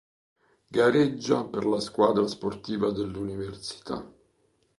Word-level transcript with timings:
Gareggia 0.77 1.43
per 1.43 1.63
la 1.67 1.79
squadra 1.79 2.25
sportiva 2.25 2.89
dell'università. 2.91 4.03